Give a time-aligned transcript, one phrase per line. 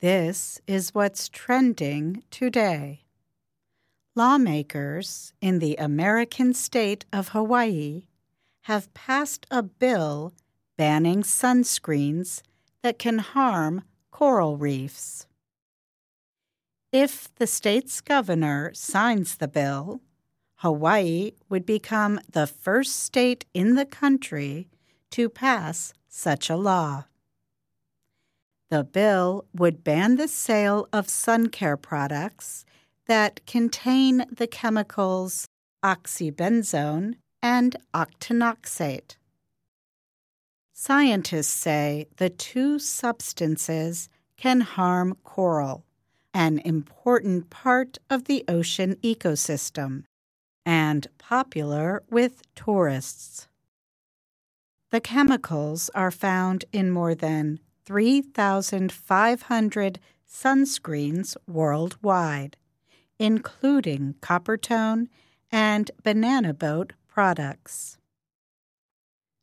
[0.00, 3.04] This is what's trending today.
[4.16, 8.06] Lawmakers in the American state of Hawaii
[8.62, 10.32] have passed a bill
[10.78, 12.40] banning sunscreens
[12.82, 15.26] that can harm coral reefs.
[16.92, 20.00] If the state's governor signs the bill,
[20.56, 24.70] Hawaii would become the first state in the country
[25.10, 27.04] to pass such a law.
[28.70, 32.64] The bill would ban the sale of sun care products
[33.06, 35.48] that contain the chemicals
[35.84, 39.16] oxybenzone and octinoxate.
[40.72, 45.84] Scientists say the two substances can harm coral,
[46.32, 50.04] an important part of the ocean ecosystem,
[50.64, 53.48] and popular with tourists.
[54.90, 57.58] The chemicals are found in more than
[57.90, 62.56] 3,500 sunscreens worldwide,
[63.18, 65.08] including Coppertone
[65.50, 67.98] and Banana Boat products.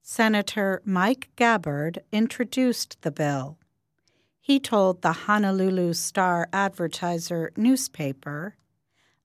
[0.00, 3.58] Senator Mike Gabbard introduced the bill.
[4.40, 8.56] He told the Honolulu Star Advertiser newspaper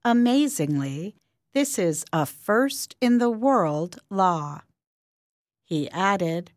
[0.03, 1.16] Amazingly,
[1.53, 4.59] this is a first in the world law.
[5.63, 6.52] He added,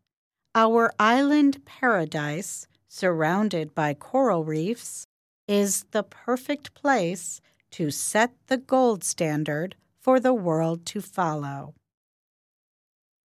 [0.59, 5.07] our island paradise, surrounded by coral reefs,
[5.47, 11.75] is the perfect place to set the gold standard for the world to follow.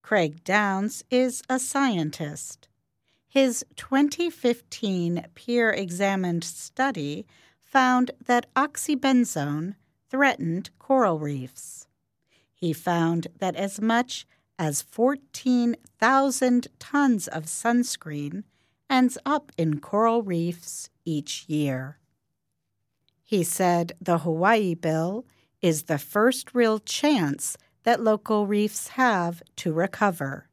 [0.00, 2.68] Craig Downs is a scientist.
[3.26, 7.26] His 2015 peer examined study
[7.64, 9.74] found that oxybenzone
[10.08, 11.88] threatened coral reefs.
[12.54, 14.24] He found that as much
[14.58, 18.44] as 14,000 tons of sunscreen
[18.88, 21.98] ends up in coral reefs each year.
[23.22, 25.24] He said the Hawaii bill
[25.60, 30.48] is the first real chance that local reefs have to recover.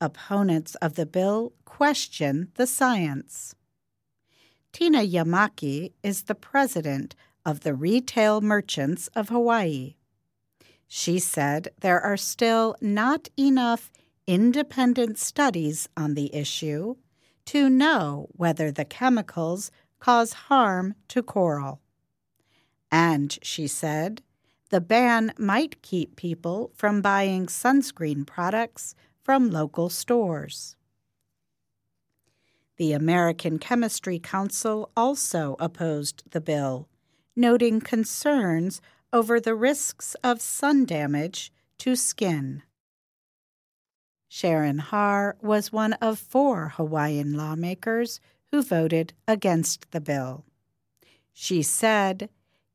[0.00, 3.54] Opponents of the bill question the science.
[4.72, 7.14] Tina Yamaki is the president
[7.44, 9.94] of the Retail Merchants of Hawaii.
[10.94, 13.90] She said there are still not enough
[14.26, 16.96] independent studies on the issue
[17.46, 19.70] to know whether the chemicals
[20.00, 21.80] cause harm to coral.
[22.90, 24.20] And, she said,
[24.68, 30.76] the ban might keep people from buying sunscreen products from local stores.
[32.76, 36.86] The American Chemistry Council also opposed the bill,
[37.34, 42.62] noting concerns over the risks of sun damage to skin.
[44.28, 50.44] Sharon Har was one of four Hawaiian lawmakers who voted against the bill.
[51.32, 52.30] She said,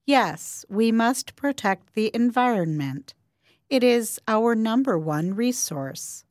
[0.06, 3.14] Yes, we must protect the environment.
[3.69, 6.24] It is our number one resource.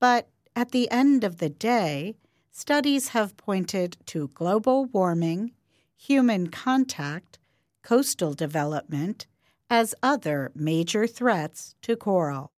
[0.00, 2.16] But at the end of the day,
[2.50, 5.52] studies have pointed to global warming,
[5.96, 7.38] human contact,
[7.82, 9.26] coastal development,
[9.68, 12.52] as other major threats to coral.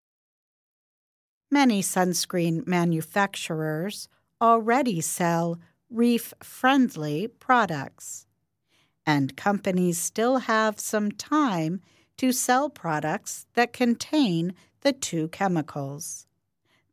[1.50, 4.08] Many sunscreen manufacturers
[4.40, 5.58] already sell
[5.88, 8.26] reef friendly products,
[9.06, 11.80] and companies still have some time
[12.16, 16.26] to sell products that contain the two chemicals.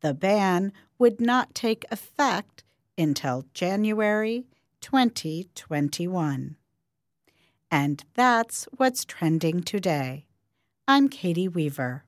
[0.01, 2.63] The ban would not take effect
[2.97, 4.45] until January
[4.81, 6.57] 2021.
[7.74, 10.28] And that's what's trending today.
[10.88, 12.02] I'm Katie Weaver.